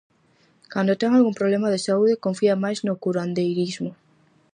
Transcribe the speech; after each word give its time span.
Cando 0.73 0.97
ten 1.01 1.11
algún 1.13 1.35
problema 1.39 1.67
de 1.73 1.83
saúde 1.87 2.23
confía 2.25 2.61
máis 2.63 2.79
no 2.87 2.93
curandeirismo. 3.03 3.91